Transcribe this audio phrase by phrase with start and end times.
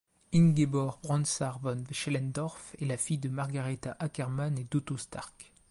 [0.31, 5.53] Ingeborg Bronsart von Schellendorf est la fille de Margareta Åkerman et d'Otto Starck.